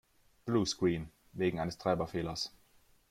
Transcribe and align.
Bluescreen. 0.47 1.11
Wegen 1.33 1.59
eines 1.59 1.77
Treiberfehlers. 1.77 2.57